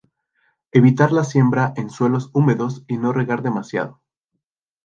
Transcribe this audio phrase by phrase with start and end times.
[0.71, 4.01] Evitar la siembra en suelos húmedos y no regar demasiado.